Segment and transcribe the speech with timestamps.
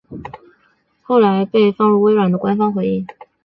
[1.03, 3.05] 后来被放入微软的官方回应。